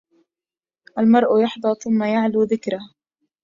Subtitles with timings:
[0.99, 2.79] المرء يحظى ثم يعلو ذكره